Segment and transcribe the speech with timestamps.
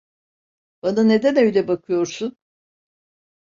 [0.81, 2.37] Bana neden öyle bakıyorsun?